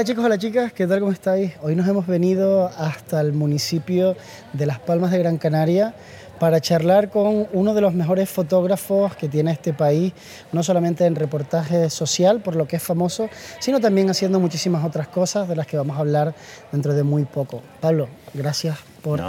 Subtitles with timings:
[0.00, 1.00] Hola chicos, hola chicas, ¿qué tal?
[1.00, 1.52] ¿Cómo estáis?
[1.60, 4.16] Hoy nos hemos venido hasta el municipio
[4.54, 5.94] de Las Palmas de Gran Canaria
[6.38, 10.14] para charlar con uno de los mejores fotógrafos que tiene este país,
[10.52, 15.06] no solamente en reportaje social, por lo que es famoso, sino también haciendo muchísimas otras
[15.06, 16.34] cosas de las que vamos a hablar
[16.72, 17.60] dentro de muy poco.
[17.82, 19.20] Pablo, gracias por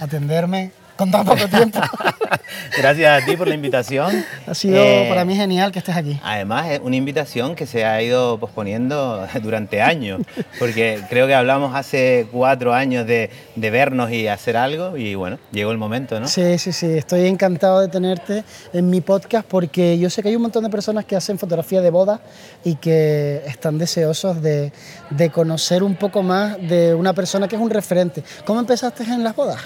[0.00, 1.80] atenderme con tan poco tiempo.
[2.76, 4.22] Gracias a ti por la invitación.
[4.46, 6.20] Ha sido eh, para mí genial que estés aquí.
[6.22, 10.20] Además, es una invitación que se ha ido posponiendo durante años,
[10.58, 15.38] porque creo que hablamos hace cuatro años de, de, vernos y hacer algo, y bueno,
[15.52, 16.28] llegó el momento, ¿no?
[16.28, 16.86] Sí, sí, sí.
[16.86, 20.70] Estoy encantado de tenerte en mi podcast porque yo sé que hay un montón de
[20.70, 22.20] personas que hacen fotografía de boda
[22.62, 24.70] y que están deseosos de,
[25.08, 28.22] de conocer un poco más de una persona que es un referente.
[28.44, 29.60] ¿Cómo empezaste en las bodas?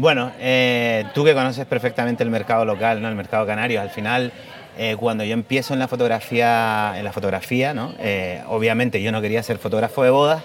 [0.00, 3.08] Bueno, eh, tú que conoces perfectamente el mercado local, ¿no?
[3.08, 4.32] el mercado canario, al final
[4.78, 7.92] eh, cuando yo empiezo en la fotografía, en la fotografía, ¿no?
[7.98, 10.42] Eh, obviamente yo no quería ser fotógrafo de bodas,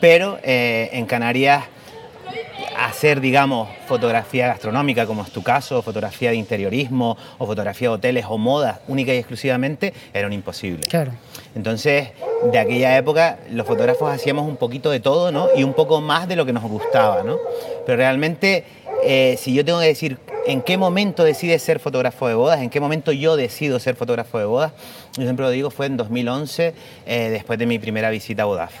[0.00, 1.62] pero en Canarias
[2.76, 8.24] hacer, digamos, fotografía gastronómica, como es tu caso, fotografía de interiorismo o fotografía de hoteles
[8.28, 10.88] o modas única y exclusivamente, era un imposible.
[10.88, 11.12] Claro.
[11.54, 12.08] Entonces,
[12.52, 15.48] de aquella época, los fotógrafos hacíamos un poquito de todo, ¿no?
[15.56, 17.36] Y un poco más de lo que nos gustaba, ¿no?
[17.84, 18.64] Pero realmente
[19.02, 22.70] eh, si yo tengo que decir en qué momento decides ser fotógrafo de bodas, en
[22.70, 24.72] qué momento yo decido ser fotógrafo de bodas,
[25.16, 26.74] yo siempre lo digo, fue en 2011,
[27.06, 28.72] eh, después de mi primera visita a Bodaf.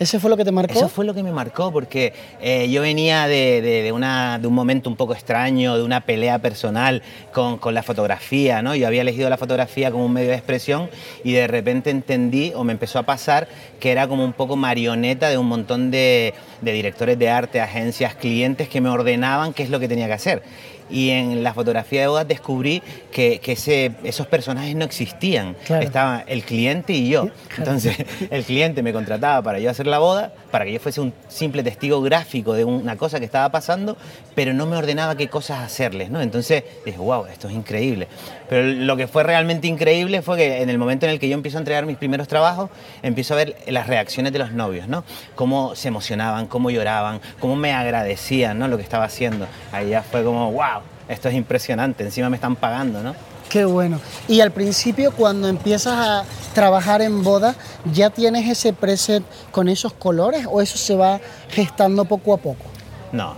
[0.00, 0.72] ¿Eso fue lo que te marcó?
[0.72, 4.88] Eso fue lo que me marcó, porque eh, yo venía de, una, de, un momento
[4.88, 7.02] un poco extraño, de una pelea personal
[7.34, 8.74] con, con, la fotografía, ¿no?
[8.74, 10.88] Yo había elegido la fotografía como un medio de expresión
[11.22, 13.46] y de repente entendí, o me empezó a pasar,
[13.78, 18.14] que era como un poco marioneta de un montón de, de directores de arte, agencias,
[18.14, 20.42] clientes que me ordenaban qué es lo que tenía que hacer
[20.90, 25.56] y en la fotografía de bodas descubrí que, ese, esos personajes no existían.
[25.68, 27.28] Estaba el cliente y yo.
[27.56, 27.96] Entonces,
[28.30, 31.62] el cliente me contrataba para yo hacer la boda, para que yo fuese un simple
[31.62, 33.96] testigo gráfico de una cosa que estaba pasando,
[34.34, 36.20] pero no me ordenaba qué cosas hacerles, ¿no?
[36.20, 38.08] Entonces, dije, wow, esto es increíble.
[38.48, 41.34] Pero lo que fue realmente increíble fue que en el momento en el que yo
[41.34, 42.70] empiezo a entregar mis primeros trabajos,
[43.02, 45.04] empiezo a ver las reacciones de los novios, ¿no?
[45.34, 48.68] Cómo se emocionaban, cómo lloraban, cómo me agradecían, ¿no?
[48.68, 49.46] Lo que estaba haciendo.
[49.72, 50.79] Ahí ya fue como, wow,
[51.10, 53.14] esto es impresionante, encima me están pagando, ¿no?
[53.48, 54.00] Qué bueno.
[54.28, 57.56] Y al principio, cuando empiezas a trabajar en boda,
[57.92, 62.64] ¿ya tienes ese preset con esos colores o eso se va gestando poco a poco?
[63.10, 63.34] No,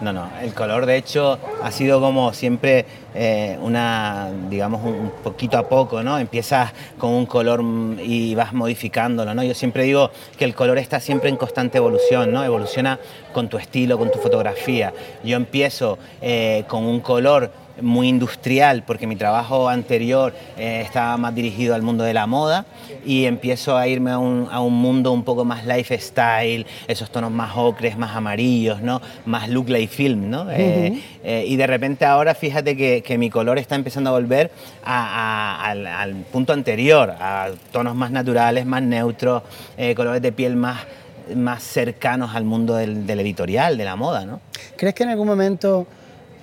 [0.00, 0.30] no, no.
[0.42, 6.02] El color, de hecho, ha sido como siempre eh, una, digamos, un poquito a poco,
[6.02, 6.18] ¿no?
[6.18, 7.62] Empiezas con un color
[8.02, 9.42] y vas modificándolo, ¿no?
[9.42, 12.42] Yo siempre digo que el color está siempre en constante evolución, ¿no?
[12.42, 12.98] Evoluciona
[13.32, 14.92] con tu estilo, con tu fotografía.
[15.22, 17.50] Yo empiezo eh, con un color
[17.82, 22.66] muy industrial, porque mi trabajo anterior eh, estaba más dirigido al mundo de la moda
[23.04, 27.30] y empiezo a irme a un, a un, mundo un poco más lifestyle, esos tonos
[27.30, 29.00] más ocres, más amarillos, ¿no?
[29.26, 30.30] más look like film.
[30.30, 30.50] ¿no?
[30.50, 34.50] Eh, eh, y de repente ahora fíjate que, que, mi color está empezando a volver
[34.84, 39.42] al, al, punto anterior, a tonos más naturales, más neutros,
[39.94, 40.78] colores de piel más
[41.34, 44.40] más cercanos al mundo del, del editorial, de la moda, ¿no?
[44.76, 45.86] ¿Crees que en algún momento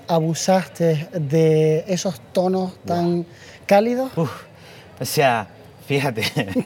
[0.08, 3.26] abusaste de esos tonos tan
[3.66, 4.12] cálidos?
[4.18, 5.48] o sea,
[5.88, 6.24] fíjate,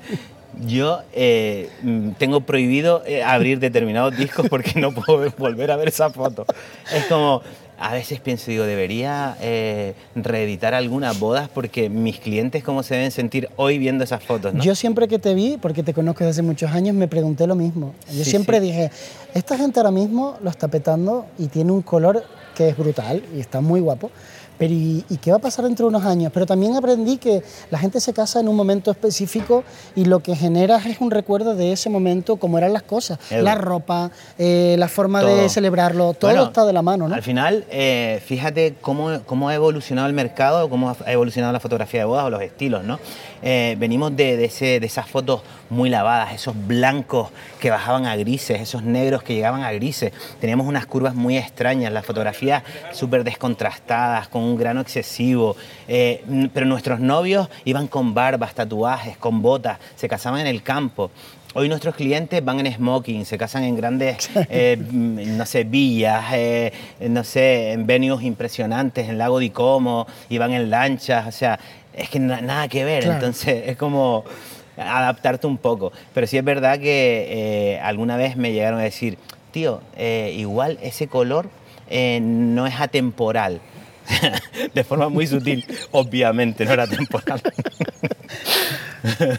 [0.65, 1.69] yo eh,
[2.17, 6.45] tengo prohibido eh, abrir determinados discos porque no puedo volver a ver esa foto.
[6.93, 7.41] Es como,
[7.81, 13.09] a veces pienso, digo, debería eh, reeditar algunas bodas porque mis clientes cómo se deben
[13.09, 14.53] sentir hoy viendo esas fotos.
[14.61, 17.55] Yo siempre que te vi, porque te conozco desde hace muchos años, me pregunté lo
[17.55, 17.95] mismo.
[18.13, 18.91] Yo siempre dije,
[19.33, 22.23] esta gente ahora mismo lo está petando y tiene un color
[22.55, 24.11] que es brutal y está muy guapo.
[24.61, 26.31] Pero ¿y, qué va a pasar dentro de unos años?
[26.31, 27.41] Pero también aprendí que
[27.71, 29.63] la gente se casa en un momento específico
[29.95, 33.55] y lo que genera es un recuerdo de ese momento, cómo eran las cosas, la
[33.55, 37.15] ropa, eh, la forma de celebrarlo, todo está de la mano, ¿no?
[37.15, 42.01] Al final, eh, fíjate cómo, cómo ha evolucionado el mercado, cómo ha evolucionado la fotografía
[42.01, 42.99] de bodas o los estilos, ¿no?
[43.41, 45.41] Eh, venimos de, ese, de esas fotos
[45.71, 50.11] muy lavadas, esos blancos que bajaban a grises, esos negros que llegaban a grises.
[50.39, 55.55] Teníamos unas curvas muy extrañas, las fotografías súper descontrastadas, con un grano excesivo.
[55.87, 61.11] Eh, pero nuestros novios iban con barbas, tatuajes, con botas, se casaban en el campo.
[61.53, 66.23] Hoy nuestros clientes van en smoking, se casan en grandes, eh, no sé, villas,
[67.01, 71.59] no sé, en venues impresionantes, en Lago de Como, y van en lanchas, o sea,
[71.93, 74.23] es que nada que ver, entonces es como
[74.77, 75.91] adaptarte un poco.
[76.13, 77.27] Pero sí es verdad que
[77.75, 79.17] eh, alguna vez me llegaron a decir,
[79.51, 81.49] tío, eh, igual ese color
[81.89, 83.61] eh, no es atemporal.
[84.73, 87.41] de forma muy sutil, obviamente no era temporal.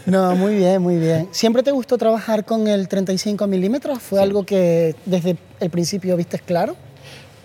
[0.05, 1.29] no, muy bien, muy bien.
[1.31, 3.99] ¿Siempre te gustó trabajar con el 35 milímetros?
[3.99, 6.75] ¿Fue algo que desde el principio viste claro?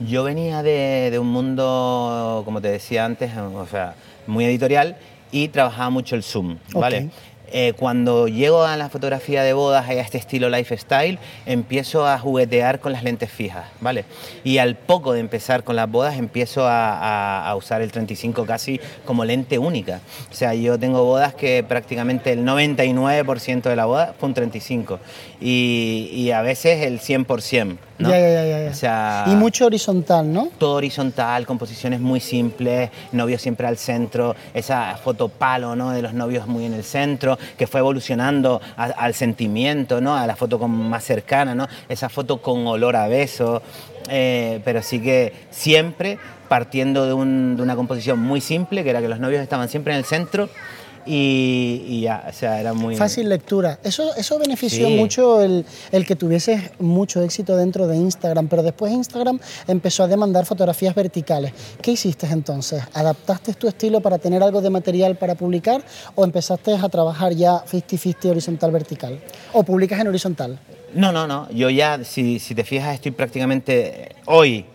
[0.00, 3.94] Yo venía de, de, un mundo, como te decía antes, o sea,
[4.26, 4.96] muy editorial
[5.32, 7.10] y trabajaba mucho el zoom, ¿vale?
[7.52, 12.80] Eh, cuando llego a la fotografía de bodas, a este estilo lifestyle, empiezo a juguetear
[12.80, 14.04] con las lentes fijas, ¿vale?
[14.44, 19.24] Y al poco de empezar con las bodas, empiezo a, usar el 35 casi como
[19.24, 20.00] lente única.
[20.30, 25.00] O sea, yo tengo bodas que prácticamente el 99% de la boda fue un 35
[25.40, 27.87] y, y a veces el 100%.
[27.98, 28.08] ¿No?
[28.08, 29.24] Ya, ya, ya, ya.
[29.26, 30.48] y mucho horizontal, ¿no?
[30.58, 35.90] Todo horizontal, composiciones muy simples, novios siempre al centro, esa foto palo, ¿no?
[35.90, 40.16] De los novios muy en el centro, que fue evolucionando al sentimiento, ¿no?
[40.16, 41.66] A la foto más cercana, ¿no?
[41.88, 43.62] Esa foto con olor a beso,
[44.08, 46.18] eh, pero sí que siempre
[46.48, 49.98] partiendo de, de una composición muy simple, que era que los novios estaban siempre en
[49.98, 50.48] el centro
[51.10, 52.94] y, ya, o sea, era muy...
[52.94, 53.78] Fácil lectura.
[53.82, 58.92] Eso, eso benefició mucho el, el, que tuvieses mucho éxito dentro de Instagram, pero después
[58.92, 61.52] Instagram empezó a demandar fotografías verticales.
[61.80, 62.82] ¿Qué hiciste entonces?
[62.92, 65.82] ¿Adaptaste tu estilo para tener algo de material para publicar
[66.14, 69.18] o empezaste a trabajar ya 50-50 horizontal-vertical?
[69.54, 70.58] ¿O publicas en horizontal?
[70.92, 71.50] No, no, no.
[71.50, 74.66] Yo ya, si, si te fijas, estoy prácticamente hoy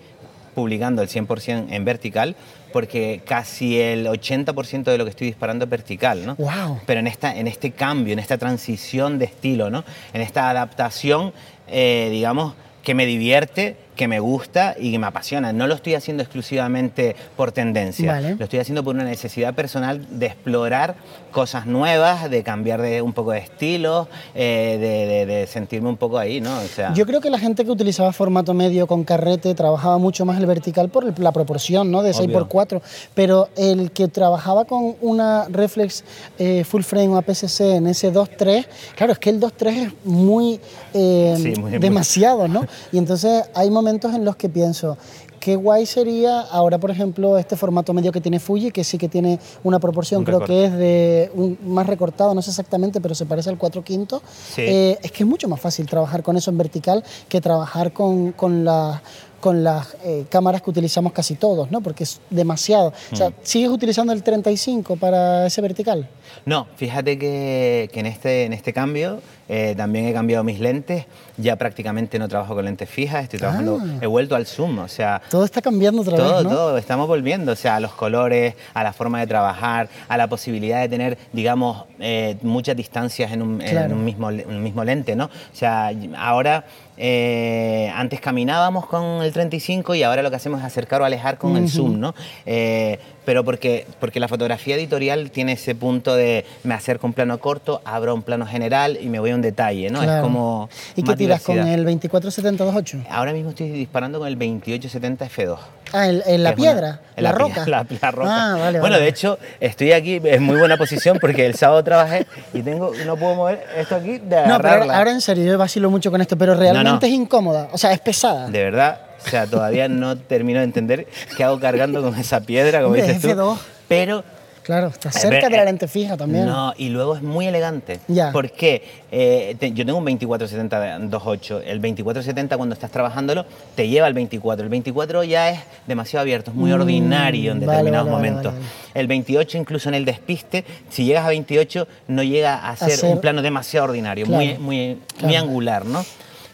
[0.55, 2.35] publicando el 100% en vertical,
[2.73, 6.35] porque casi el 80% de lo que estoy disparando es vertical, ¿no?
[6.35, 6.81] Wow.
[6.85, 9.85] Pero en, esta, en este cambio, en esta transición de estilo, ¿no?
[10.11, 11.31] En esta adaptación,
[11.69, 15.53] eh, digamos, que me divierte, que me gusta y que me apasiona.
[15.53, 20.27] No lo estoy haciendo exclusivamente por tendencia, lo estoy haciendo por una necesidad personal de
[20.27, 20.95] explorar
[21.31, 26.39] cosas nuevas, de cambiar de un poco de estilo, eh, de, sentirme un poco ahí,
[26.39, 26.55] ¿no?
[26.57, 26.93] O sea...
[26.93, 30.45] Yo creo que la gente que utilizaba formato medio con carrete trabajaba mucho más el
[30.45, 32.03] vertical por la proporción, ¿no?
[32.03, 32.81] De 6x4,
[33.13, 36.03] pero el que trabajaba con una reflex
[36.37, 40.59] eh, full frame o APS-C en ese 2.3, claro, es que el 2.3 es muy,
[40.93, 42.65] eh, demasiado, ¿no?
[42.91, 43.82] Y entonces hay momentos
[44.15, 44.97] en los que pienso,
[45.43, 49.09] qué guay sería ahora, por ejemplo, este formato medio que tiene Fuji, que sí que
[49.09, 53.25] tiene una proporción, creo que es de un más recortado, no sé exactamente, pero se
[53.25, 54.23] parece al 4 quinto.
[54.55, 58.31] Eh, es que es mucho más fácil trabajar con eso en vertical que trabajar con,
[58.31, 59.03] con la
[59.41, 61.81] con las eh, cámaras que utilizamos casi todos, ¿no?
[61.81, 62.93] Porque es demasiado.
[63.11, 63.33] O sea, mm.
[63.43, 66.07] ¿sigues utilizando el 35 para ese vertical?
[66.45, 69.19] No, fíjate que, que en, este, en este cambio
[69.49, 71.05] eh, también he cambiado mis lentes,
[71.37, 73.99] ya prácticamente no trabajo con lentes fijas, estoy trabajando, ah.
[74.01, 75.21] he vuelto al zoom, o sea...
[75.33, 76.49] Todo está cambiando otra todo, vez, ¿no?
[76.51, 80.27] Todo, estamos volviendo, o sea, a los colores, a la forma de trabajar, a la
[80.27, 85.15] posibilidad de tener, digamos, eh, muchas distancias en un, en un, mismo, un mismo lente,
[85.15, 85.25] ¿no?
[85.25, 86.65] O sea, ahora
[87.05, 91.37] eh, antes caminábamos con el 35 y ahora lo que hacemos es acercar o alejar
[91.37, 92.15] con el zoom, ¿no?
[92.45, 97.39] Eh, pero porque, porque la fotografía editorial tiene ese punto de me acerco un plano
[97.39, 100.01] corto, abro un plano general y me voy a un detalle, ¿no?
[100.01, 100.69] Es como.
[100.95, 103.07] ¿Y qué tiras con el 24-70-28?
[103.09, 105.57] Ahora mismo estoy disparando con el 28-70 F2.
[105.93, 107.65] Ah, en, la piedra, en la, roca.
[107.67, 108.27] La, roca.
[108.27, 112.63] Ah, bueno, de hecho, estoy aquí en muy buena posición porque el sábado trabajé y
[112.63, 116.09] tengo, no puedo mover esto aquí de No, pero ahora, en serio, yo vacilo mucho
[116.09, 118.49] con esto, pero realmente es incómoda, o sea, es pesada.
[118.49, 121.07] De verdad, o sea, todavía no termino de entender
[121.37, 123.57] qué hago cargando con esa piedra, como dices tú.
[123.87, 124.23] Pero
[124.63, 126.45] Claro, está cerca de la lente fija también.
[126.45, 127.99] No, y luego es muy elegante.
[128.07, 128.31] Ya.
[128.31, 131.61] Porque eh, yo tengo un 2470-28.
[131.65, 134.63] El 2470 cuando estás trabajándolo te lleva al 24.
[134.63, 138.53] El 24 ya es demasiado abierto, es muy mm, ordinario en determinados momentos.
[138.93, 143.19] el 28 incluso en el despiste, si llegas a 28 no llega a ser, un
[143.19, 146.05] plano demasiado ordinario, muy, muy, muy angular, ¿no?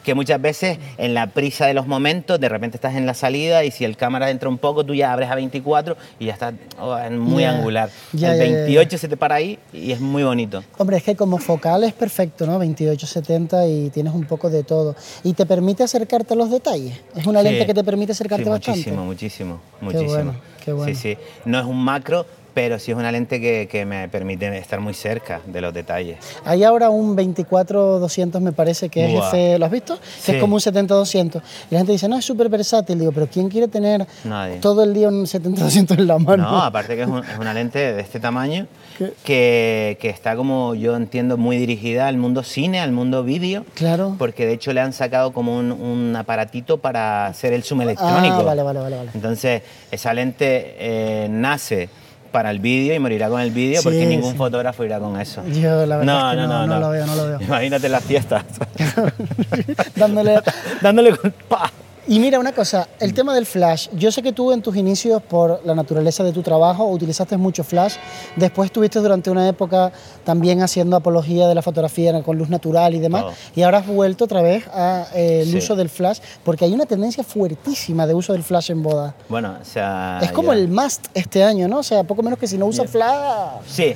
[0.03, 3.63] Que muchas veces en la prisa de los momentos, de repente estás en la salida
[3.63, 6.53] y si el cámara entra un poco, tú ya abres a 24 y ya está
[6.79, 7.89] oh, muy angular.
[8.13, 10.63] el 28 se te para ahí y es muy bonito.
[10.77, 12.59] Hombre, es que como focal es perfecto, ¿no?
[12.59, 14.95] 28-70 y tienes un poco de todo.
[15.23, 16.99] ¿Y te permite acercarte a los detalles?
[17.15, 18.79] ¿Es una lente que te permite acercarte sí, bastante?
[18.79, 20.09] Muchísimo, muchísimo, muchísimo.
[20.09, 20.95] Qué bueno, qué bueno.
[20.95, 21.17] Sí, sí.
[21.45, 22.25] No es un macro,
[22.59, 26.17] pero sí es una lente que, me permite estar muy cerca de los detalles.
[26.43, 29.97] Hay ahora un 24-200 me parece que es ese, ¿lo has visto?
[30.25, 31.41] Que es como un 70-200.
[31.71, 32.99] Y la gente dice, no, es súper versátil.
[32.99, 34.05] Digo, pero ¿quién quiere tener
[34.59, 36.43] todo el día un 70-200 en la mano?
[36.43, 38.67] No, aparte que es, una lente de este tamaño
[39.23, 43.63] que, que, está como yo entiendo muy dirigida al mundo cine, al mundo vídeo.
[43.73, 44.17] Claro.
[44.19, 48.39] Porque de hecho le han sacado como un, aparatito para hacer el zoom electrónico.
[48.39, 48.97] Ah, vale, vale, vale.
[49.13, 49.61] Entonces,
[49.91, 51.87] esa lente eh, nace
[52.31, 55.43] para el vídeo y morirá con el vídeo porque ningún fotógrafo irá con eso.
[55.47, 57.41] Yo la verdad no, es que no, no, no, lo veo, no lo veo.
[57.41, 58.43] Imagínate las fiestas.
[59.95, 60.39] dándole,
[60.81, 61.33] dándole con...
[61.47, 61.71] ¡pa!
[62.11, 63.87] Y mira una cosa, el tema del flash.
[63.93, 67.63] Yo sé que tú en tus inicios, por la naturaleza de tu trabajo, utilizaste mucho
[67.63, 67.97] flash.
[68.35, 69.91] Después estuviste durante una época
[70.23, 73.25] también haciendo apología de la fotografía con luz natural y demás.
[73.55, 75.05] Y ahora has vuelto otra vez al
[75.45, 75.55] Sí.
[75.57, 79.13] uso del flash, porque hay una tendencia fuertísima de uso del flash en boda.
[79.29, 80.17] Bueno, o sea...
[80.23, 81.77] es como ya- el must este año, ¿no?
[81.77, 82.91] O sea, poco menos que si no usas Ya.
[82.91, 83.61] flash.
[83.67, 83.93] Sí,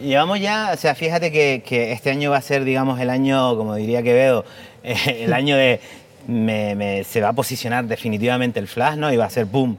[0.00, 3.56] llevamos ya, o sea, fíjate que, que este año va a ser, digamos, el año,
[3.56, 4.44] como diría Quevedo,
[4.84, 4.94] eh,
[5.24, 5.80] el año de...
[6.26, 9.12] me- me- se va a posicionar definitivamente el flash, ¿no?
[9.12, 9.76] Y va a ser boom.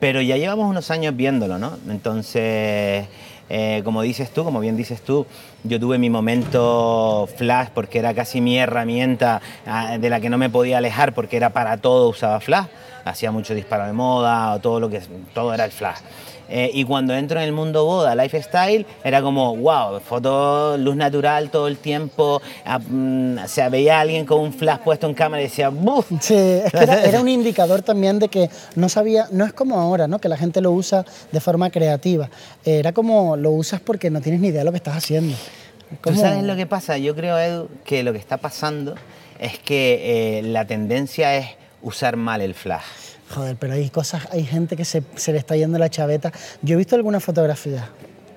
[0.00, 1.76] Pero ya llevamos unos años viéndolo, ¿no?
[1.90, 3.06] Entonces,
[3.50, 5.26] eh, como dices tú, como bien dices tú,
[5.64, 10.38] yo tuve mi momento flash porque era casi mi herramienta ah, de la que no
[10.38, 12.66] me podía alejar porque era para todo usaba flash.
[13.04, 15.00] Hacía mucho disparo de moda, o todo lo que
[15.34, 15.98] todo era el flash.
[16.50, 21.50] Eh, y cuando entro en el mundo boda, lifestyle, era como, wow, foto, luz natural
[21.50, 22.40] todo el tiempo.
[22.64, 25.68] ah, mm, o sea, veía a alguien con un flash puesto en cámara y decía,
[25.68, 26.06] ¡buf!
[26.20, 29.78] Sí, es que era, era un indicador también de que no sabía, no es como
[29.78, 30.18] ahora, ¿no?
[30.20, 32.30] Que la gente lo usa de forma creativa.
[32.64, 35.36] Era como lo usas porque no tienes ni idea de lo que estás haciendo.
[36.02, 36.98] ¿Tú sabes lo que pasa?
[36.98, 38.94] Yo creo, Edu, que lo que está pasando
[39.38, 41.46] es que eh, la tendencia es
[41.82, 42.82] usar mal el flash.
[43.34, 46.32] Joder, pero hay cosas, hay gente que se, se le está yendo la chaveta.
[46.62, 47.84] Yo he visto algunas fotografías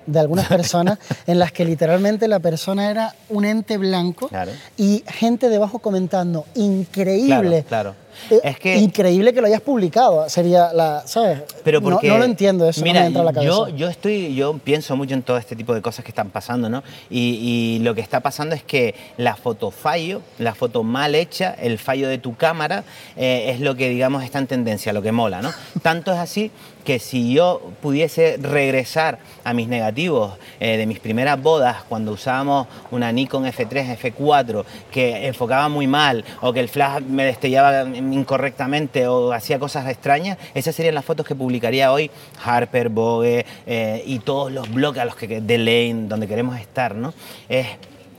[0.04, 4.50] de algunas personas en las que literalmente la persona era un ente blanco Claro.
[4.76, 7.64] y gente debajo comentando, increíble.
[7.66, 7.94] Claro, claro.
[8.30, 11.42] Eh, Es que- Increíble que lo hayas publicado, sería la, ¿sabes?
[11.64, 13.50] Pero No- porque, no, lo entiendo, eso mira, no me entra a la cabeza.
[13.52, 16.68] Yo, yo estoy, yo pienso mucho en todo este tipo de cosas que están pasando,
[16.68, 16.82] ¿no?
[17.10, 21.54] Y, y lo que está pasando es que la foto fallo, la foto mal hecha,
[21.60, 22.84] el fallo de tu cámara,
[23.16, 25.50] eh, es lo que digamos está en tendencia, lo que mola, ¿no?
[25.82, 26.50] Tanto es así
[26.84, 32.66] que si yo pudiese regresar a mis negativos eh, de mis primeras bodas, cuando usábamos
[32.90, 39.06] una Nikon F3, F4, que enfocaba muy mal, o que el flash me destellaba incorrectamente,
[39.06, 42.10] o hacía cosas extrañas, esas serían las fotos que publicaría hoy
[42.44, 46.94] Harper, Vogue eh, y todos los blogs a los que de Lane, donde queremos estar,
[46.94, 47.12] ¿no?
[47.48, 47.66] Es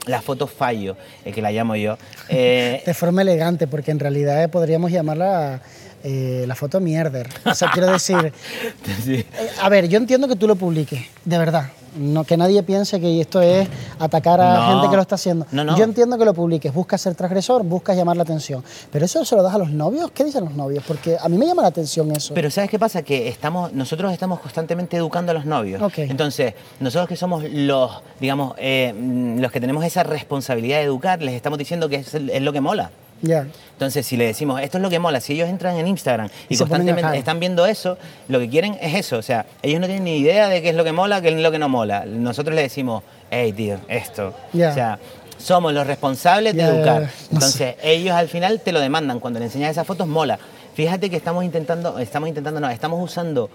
[0.06, 1.96] la foto fallo, eh, que la llamo yo.
[2.28, 5.60] Eh, De forma elegante, porque en realidad eh, podríamos llamarla
[6.02, 7.28] eh, la foto mierder.
[7.44, 8.32] O sea, quiero decir,
[9.04, 9.14] sí.
[9.14, 9.26] eh,
[9.60, 11.70] a ver, yo entiendo que tú lo publiques, de verdad.
[11.96, 14.72] No, que nadie piense que esto es atacar a No.
[14.74, 15.46] gente que lo está haciendo.
[15.52, 15.76] No, no.
[15.76, 18.62] Yo entiendo que lo publiques, buscas ser transgresor, buscas llamar la atención.
[18.90, 20.10] Pero eso se lo das a los novios.
[20.12, 20.82] ¿Qué dicen los novios?
[20.86, 22.34] Porque a mí me llama la atención eso.
[22.34, 23.02] Pero ¿sabes qué pasa?
[23.02, 25.80] Que estamos, nosotros estamos constantemente educando a los novios.
[25.82, 25.98] Ok.
[25.98, 28.94] Entonces, nosotros que somos los, digamos, eh,
[29.38, 32.90] los que tenemos esa responsabilidad de educar, les estamos diciendo que es lo que mola.
[33.22, 33.46] Ya.
[33.72, 36.56] Entonces, si le decimos, esto es lo que mola, si ellos entran en Instagram y,
[36.56, 39.18] constantemente están viendo eso, lo que quieren es eso.
[39.18, 41.34] O sea, ellos no tienen ni idea de qué es lo que mola, qué es
[41.34, 42.04] lo que no mola.
[42.06, 44.32] Nosotros le decimos, hey, tío, esto.
[44.52, 44.98] O sea,
[45.38, 47.10] somos los responsables de ya, educar.
[47.32, 49.18] Entonces, ellos al final te lo demandan.
[49.18, 50.38] Cuando le enseñas esas fotos, mola.
[50.74, 53.50] Fíjate que estamos intentando, estamos intentando, no, estamos usando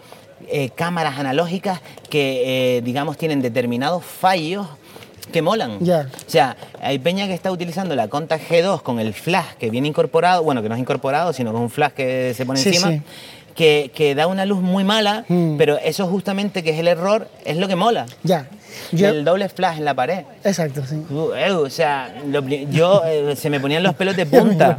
[0.48, 4.68] eh, cámaras analógicas que, eh, digamos, tienen determinados fallos
[5.32, 5.78] que molan.
[5.80, 6.08] Ya.
[6.28, 9.88] O sea, hay peña que está utilizando la Contact G2 con el flash que viene
[9.88, 12.90] incorporado, bueno, que no es incorporado, sino con un flash que se pone Sí, encima.
[12.92, 13.02] sí.
[13.56, 15.58] Que, que da una luz muy mala, Mm.
[15.58, 18.06] pero eso justamente que es el error, es lo que mola.
[18.24, 18.48] Ya.
[18.94, 20.24] El doble flash en la pared.
[20.46, 20.96] Exacto, sí.
[21.14, 24.78] Uh, eh, o sea, lo yo eh, se me ponían los pelos de punta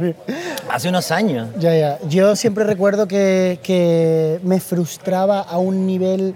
[0.69, 1.49] hace unos años.
[1.59, 1.99] Ya, ya.
[2.09, 6.33] Yo siempre recuerdo que, que me frustraba a un nivel,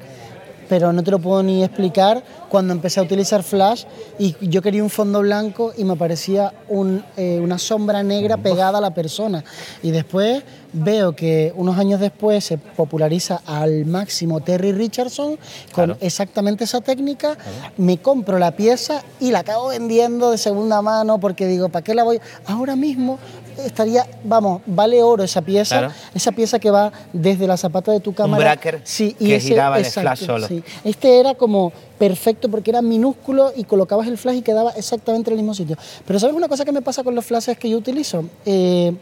[0.69, 3.83] pero no te lo puedo ni explicar, cuando empecé a utilizar flash
[4.17, 8.77] y yo quería un fondo blanco y me aparecía un, eh, una sombra negra pegada
[8.77, 9.43] a la persona.
[9.83, 10.43] Y después
[10.73, 15.37] veo que unos años después se populariza al máximo Terry Richardson
[15.71, 15.97] con Claro.
[16.01, 17.37] exactamente esa técnica,
[17.77, 21.93] me compro la pieza y la acabo vendiendo de segunda mano porque digo, ¿para qué
[21.93, 22.19] la voy?
[22.45, 23.19] Ahora mismo
[23.65, 25.93] estaría, vamos, vale oro esa pieza, Claro.
[26.13, 28.37] esa pieza que va desde la zapata de tu cámara.
[28.43, 30.47] breaker sí, que giraba el flash solo.
[30.47, 30.63] sí.
[30.83, 35.33] Este era como perfecto porque era minúsculo y colocabas el flash y quedaba exactamente en
[35.37, 35.77] el mismo sitio.
[36.05, 38.25] Pero ¿sabes una cosa que me pasa con los flashes que yo utilizo?
[38.45, 38.93] Eh,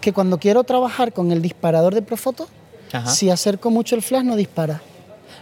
[0.00, 2.46] que cuando quiero trabajar con el disparador de Profoto,
[2.92, 3.10] Ajá.
[3.10, 4.80] si acerco mucho el flash no dispara.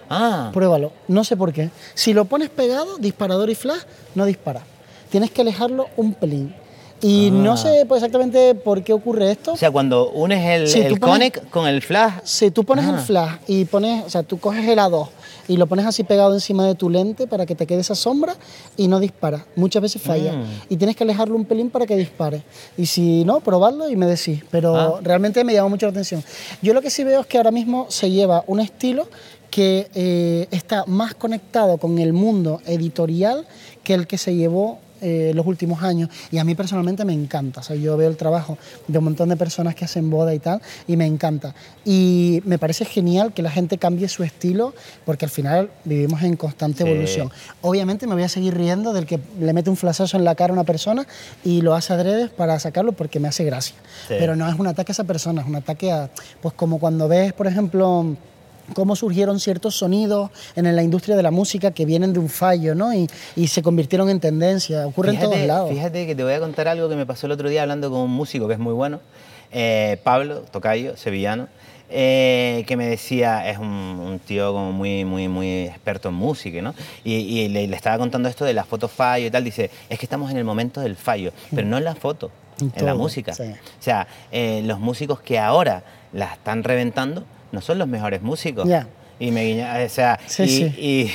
[0.09, 1.71] Ah, Pruébalo, no sé por qué.
[1.95, 3.83] Si lo pones pegado, disparador y flash,
[4.15, 4.63] no dispara.
[5.11, 6.55] Tienes que alejarlo un pelín.
[7.03, 7.57] Y no Ah.
[7.59, 9.53] sé pues, exactamente por qué ocurre esto.
[9.53, 11.01] o sea, cuando unes el, Sí, tú el pones-
[11.33, 12.91] connect con el flash, Si tú pones Ah.
[12.91, 15.09] el flash y pones, o sea, tú coges el A2
[15.47, 18.35] y lo pones así pegado encima de tu lente para que te quede esa sombra
[18.79, 19.45] y no dispara.
[19.57, 20.33] Muchas veces falla.
[20.33, 20.45] Mm.
[20.71, 22.43] Y tienes que alejarlo un pelín para que dispare.
[22.79, 24.43] Y si no, probadlo y me decís.
[24.51, 25.01] Pero Ah.
[25.03, 26.25] realmente me llamó mucho la atención.
[26.63, 29.07] Yo lo que sí veo es que ahora mismo se lleva un estilo
[29.51, 33.47] que eh, está más conectado con el mundo editorial
[33.85, 37.61] que el que se llevó eh, los últimos años y a mí personalmente me encanta.
[37.61, 40.39] O sea, yo veo el trabajo de un montón de personas que hacen boda y
[40.39, 41.55] tal y me encanta.
[41.85, 44.75] Y me parece genial que la gente cambie su estilo
[45.05, 47.31] porque al final vivimos en constante evolución.
[47.61, 50.53] Obviamente me voy a seguir riendo del que le mete un flashazo en la cara
[50.53, 51.07] a una persona
[51.45, 53.77] y lo hace adrede para sacarlo porque me hace gracia.
[54.09, 56.11] Pero no es un ataque a esa persona, es un ataque a,
[56.41, 58.17] pues como cuando ves, por ejemplo,
[58.75, 62.75] cómo surgieron ciertos sonidos en la industria de la música que vienen de un fallo,
[62.75, 62.93] ¿no?
[62.95, 63.09] Y,
[63.47, 64.87] se convirtieron en tendencia.
[64.87, 65.71] Ocurre en todos lados.
[65.71, 68.01] Fíjate que te voy a contar algo que me pasó el otro día hablando con
[68.01, 69.01] un músico que es muy bueno,
[69.53, 71.49] eh, Pablo Tocayo, sevillano.
[71.89, 76.75] Eh, que me decía, es un, tío como muy, muy, muy experto en música, ¿no?
[77.05, 80.33] Y, le, estaba contando esto de la foto fallo y tal, dice, es que estamos
[80.33, 83.35] en el momento del fallo, pero no en la foto, en, la música.
[83.39, 88.69] O sea, eh, los músicos que ahora la están reventando no son los mejores músicos.
[89.19, 91.11] Y me o sea, y,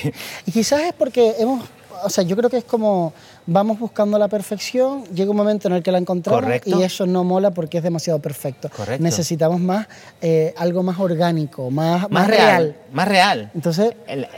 [0.51, 1.63] quizás es porque hemos,
[2.03, 3.13] o sea, yo creo que es como
[3.45, 7.23] vamos buscando la perfección, llega un momento en el que la encontramos y eso no
[7.23, 8.69] mola porque es demasiado perfecto.
[8.75, 9.03] Correcto.
[9.03, 9.87] Necesitamos más,
[10.21, 13.51] eh, algo más orgánico, más, más, real, Más real.
[13.53, 13.93] Entonces,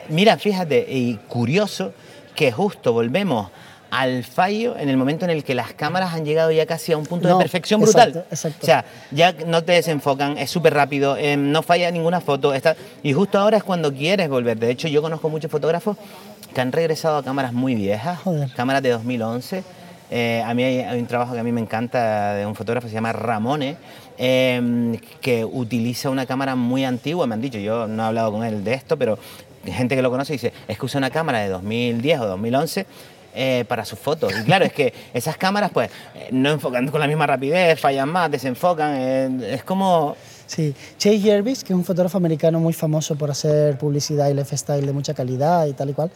[0.09, 1.93] mira, fíjate, y curioso
[2.35, 3.49] que justo volvemos
[3.93, 6.97] al fallo en el momento en el que las cámaras han llegado ya casi a
[6.97, 8.25] un punto de perfección brutal.
[8.31, 12.55] Exacto, O sea, ya no te desenfocan, es súper rápido, eh, no falla ninguna foto.
[12.55, 14.57] Está, y justo ahora es cuando quieres volver.
[14.57, 15.95] De hecho, yo conozco muchos fotógrafos
[16.55, 18.19] que han regresado a cámaras muy viejas,
[18.55, 19.63] cámaras de 2011.
[20.09, 22.95] Eh, a mí hay, un trabajo que a mí me encanta de un fotógrafo, se
[22.95, 23.77] llama Ramone,
[24.17, 28.43] em, que utiliza una cámara muy antigua, me han dicho, yo no he hablado con
[28.43, 29.19] él de esto, pero
[29.65, 32.85] gente que lo conoce dice, es que usa una cámara de 2010 o 2011
[33.35, 34.33] eh, para sus fotos.
[34.39, 38.09] Y claro, es que esas cámaras pues eh, no enfocan con la misma rapidez, fallan
[38.09, 40.15] más, desenfocan, eh, es como...
[40.45, 44.85] Sí, Chase Jervis, que es un fotógrafo americano muy famoso por hacer publicidad y lifestyle
[44.85, 46.11] de mucha calidad y tal y cual,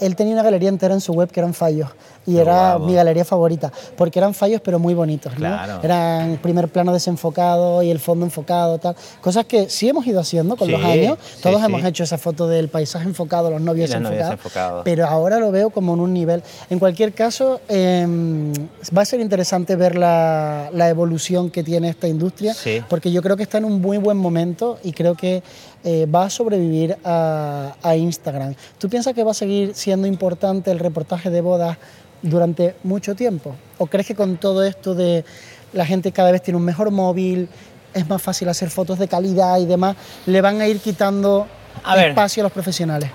[0.00, 1.88] él tenía una galería entera en su web que eran fallos.
[2.24, 5.58] Y era mi galería favorita, porque eran fallos pero muy bonitos, ¿no?
[5.82, 10.56] Eran primer plano desenfocado y el fondo enfocado, tal, cosas que sí hemos ido haciendo
[10.56, 15.06] con los años, todos hemos hecho esa foto del paisaje enfocado, los novios enfocados, pero
[15.06, 16.42] ahora lo veo como en un nivel.
[16.70, 18.52] En cualquier caso, em,
[18.96, 22.54] va a ser interesante ver la, la evolución que tiene esta industria,
[22.88, 25.42] porque yo creo que está en un muy buen momento y creo que
[25.84, 28.54] eh, va a sobrevivir a, a, Instagram.
[28.78, 31.78] ¿Tú piensas que va a seguir siendo importante el reportaje de bodas
[32.22, 33.54] durante mucho tiempo?
[33.78, 35.24] ¿O crees que con todo esto de
[35.72, 37.48] la gente cada vez tiene un mejor móvil,
[37.94, 41.46] es más fácil hacer fotos de calidad y demás, le van a ir quitando
[41.96, 43.10] espacio a los profesionales?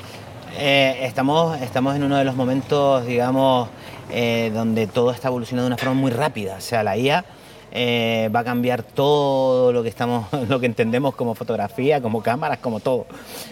[0.58, 3.70] Eh, estamos, estamos en uno de los momentos, digamos,
[4.12, 6.56] eh, donde todo está evolucionando de una forma muy rápida.
[6.58, 7.24] O sea, la IA
[7.71, 12.60] eh, va a cambiar todo lo que estamos, lo que entendemos como fotografía, como cámaras,
[12.60, 13.06] como todo.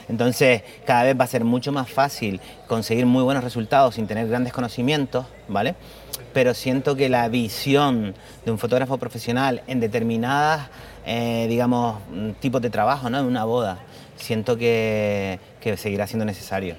[0.10, 4.28] Entonces, cada vez va a ser mucho más fácil conseguir muy buenos resultados sin tener
[4.28, 5.76] grandes conocimientos, ¿vale?
[6.34, 8.14] Pero siento que la visión
[8.46, 10.70] de un fotógrafo profesional en determinadas,
[11.06, 11.98] eh, digamos,
[12.40, 13.20] tipos de trabajo, ¿no?
[13.20, 13.80] En una boda,
[14.16, 16.76] siento que, que seguirá siendo necesario.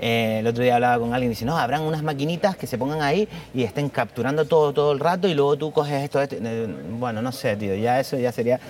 [0.00, 2.78] Eh, el otro día hablaba con alguien y dice, no, habrán unas maquinitas que se
[2.78, 6.36] pongan ahí y estén capturando todo todo el rato y luego tú coges esto, esto.
[6.38, 8.60] Eh, bueno, no sé, tío, ya eso ya sería,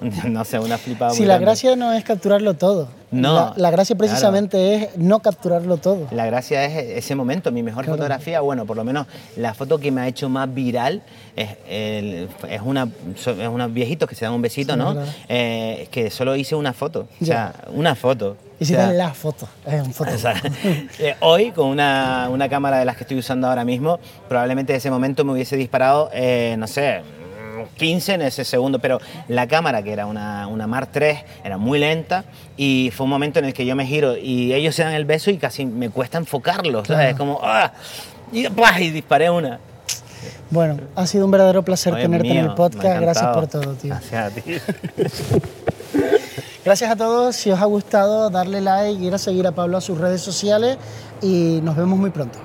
[0.28, 1.12] no sé, una flipada.
[1.12, 2.88] Si la gracia no es capturarlo todo.
[3.10, 3.52] No.
[3.56, 6.06] La, gracia precisamente es no capturarlo todo.
[6.12, 7.50] La gracia es ese momento.
[7.50, 11.02] Mi mejor fotografía, bueno, por lo menos la foto que me ha hecho más viral
[11.34, 14.96] es, es, una, es unos viejitos que se dan un besito, ¿no?
[15.28, 17.08] Eh, que solo hice una foto.
[17.20, 18.36] O sea, una foto.
[18.60, 20.10] Y si o la foto, es un foto.
[20.98, 24.76] Eh, hoy, con una, una, cámara de las que estoy usando ahora mismo, probablemente en
[24.76, 27.00] ese momento me hubiese disparado, eh, no sé,
[27.80, 31.78] 15 en ese segundo, pero la cámara, que era una, una Mark III, era muy
[31.78, 32.24] lenta
[32.58, 35.06] y fue un momento en el que yo me giro y ellos se dan el
[35.06, 37.16] beso y casi me cuesta enfocarlos, ¿sabes?
[37.16, 37.72] Como, ¡ah!
[38.32, 39.58] Y, y disparé una.
[40.50, 43.00] Bueno, ha sido un verdadero placer tenerte en el podcast.
[43.00, 43.94] Gracias por todo, tío.
[43.94, 44.42] Gracias a ti.
[46.64, 47.34] Gracias a todos.
[47.34, 50.76] Si os ha gustado, darle like, ir a seguir a Pablo a sus redes sociales
[51.22, 52.38] y nos vemos muy pronto.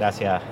[0.00, 0.42] Gracias.